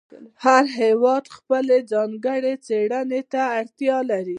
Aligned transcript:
هر 0.45 0.63
هېواد 0.81 1.25
خپلې 1.35 1.77
ځانګړې 1.91 2.53
څېړنې 2.65 3.21
ته 3.31 3.41
اړتیا 3.59 3.97
لري. 4.09 4.29